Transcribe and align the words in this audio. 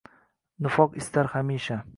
Nifoq 0.67 0.97
istar 1.03 1.33
hamisha». 1.37 1.83